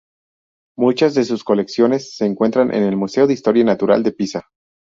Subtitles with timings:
[0.75, 4.47] Muchas de sus colecciones se encuentran en el Museo de Historia Natural de Pisa.